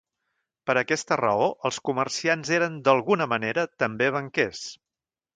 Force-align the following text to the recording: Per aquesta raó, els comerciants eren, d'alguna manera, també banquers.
Per 0.69 0.75
aquesta 0.79 1.17
raó, 1.19 1.49
els 1.69 1.77
comerciants 1.89 2.51
eren, 2.59 2.79
d'alguna 2.87 3.27
manera, 3.35 3.67
també 3.83 4.09
banquers. 4.17 4.63